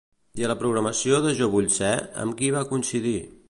[0.41, 1.93] I a la programació de Jo vull ser,
[2.25, 3.19] amb qui va coincidir?